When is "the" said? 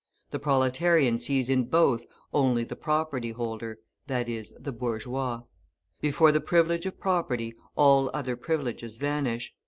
0.31-0.39, 2.63-2.75, 4.59-4.71, 6.31-6.41